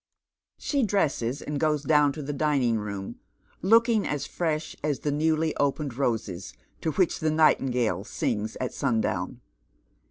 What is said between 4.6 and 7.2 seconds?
as the new\}' opened roses, to which